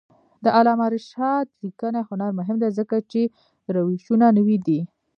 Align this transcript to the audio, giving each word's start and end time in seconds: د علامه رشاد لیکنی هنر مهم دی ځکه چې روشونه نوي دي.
د 0.43 0.45
علامه 0.57 0.87
رشاد 0.95 1.45
لیکنی 1.63 2.01
هنر 2.09 2.31
مهم 2.39 2.57
دی 2.63 2.69
ځکه 2.79 2.95
چې 3.11 3.21
روشونه 3.75 4.27
نوي 4.37 4.57
دي. 4.65 4.81